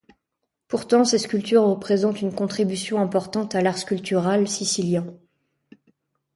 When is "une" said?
2.23-2.33